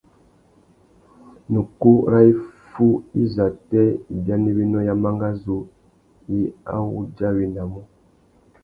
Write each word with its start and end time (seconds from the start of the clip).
Nà 1.51 1.57
ukú 1.63 1.91
râ 2.11 2.19
iffúh 2.31 2.95
izâtê 3.21 3.83
ibianéwénô 4.15 4.79
ya 4.87 4.93
mangazú 5.03 5.57
i 6.37 6.37
awudjawenamú? 6.73 7.81